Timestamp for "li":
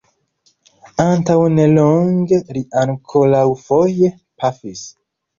2.57-2.63